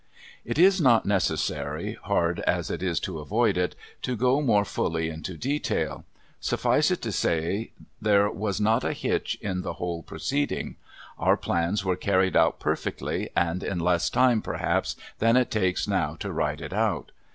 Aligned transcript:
It 0.43 0.57
is 0.57 0.81
not 0.81 1.05
necessary 1.05 1.93
hard 2.01 2.39
as 2.47 2.71
it 2.71 2.81
is 2.81 2.99
to 3.01 3.19
avoid 3.19 3.55
it 3.55 3.75
to 4.01 4.15
go 4.17 4.41
more 4.41 4.65
fully 4.65 5.09
into 5.09 5.37
detail. 5.37 6.05
Suffice 6.39 6.89
it 6.89 7.03
to 7.03 7.11
say 7.11 7.69
there 8.01 8.27
was 8.31 8.59
not 8.59 8.83
a 8.83 8.93
hitch 8.93 9.37
in 9.41 9.61
the 9.61 9.73
whole 9.73 10.01
proceeding. 10.01 10.75
Our 11.19 11.37
plans 11.37 11.85
were 11.85 11.95
carried 11.95 12.35
out 12.35 12.59
perfectly, 12.59 13.29
and 13.37 13.61
in 13.61 13.77
less 13.79 14.09
time, 14.09 14.41
perhaps, 14.41 14.95
than 15.19 15.37
it 15.37 15.51
takes 15.51 15.87
now 15.87 16.15
to 16.21 16.31
write 16.31 16.61
it 16.61 16.73
out. 16.73 17.11